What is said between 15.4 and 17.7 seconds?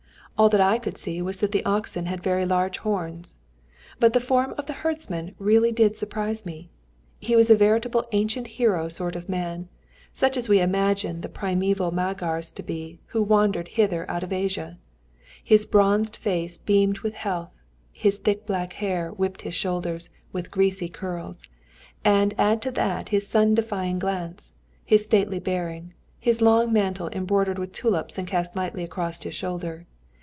His bronzed face beamed with health,